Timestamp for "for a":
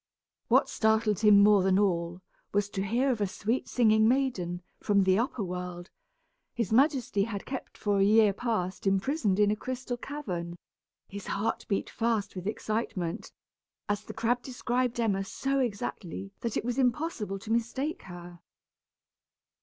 7.77-8.03